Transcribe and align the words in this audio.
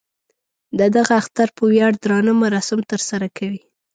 د 0.79 0.81
دغه 0.95 1.13
اختر 1.21 1.47
په 1.57 1.63
ویاړ 1.71 1.91
درانه 2.03 2.31
مراسم 2.43 2.79
تر 2.91 3.01
سره 3.09 3.27
کوي. 3.37 3.61